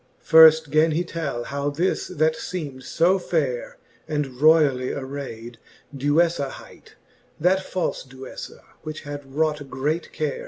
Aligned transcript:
XL. 0.25 0.35
Firft 0.35 0.71
gan 0.71 0.91
he 0.93 1.03
tell, 1.03 1.43
how 1.43 1.69
this, 1.69 2.07
that 2.07 2.35
feem'd 2.35 2.83
fo 2.83 3.19
faire 3.19 3.77
And 4.07 4.41
royally 4.41 4.87
arayd, 4.91 5.57
Duejfa 5.95 6.49
hight, 6.49 6.95
That 7.39 7.59
falic 7.59 8.07
Duejfay 8.07 8.61
which 8.81 9.01
had 9.01 9.31
wrought 9.35 9.69
great 9.69 10.11
care. 10.11 10.39